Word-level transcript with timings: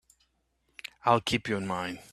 I'll 1.05 1.21
keep 1.21 1.47
you 1.47 1.57
in 1.57 1.67
mind. 1.67 1.99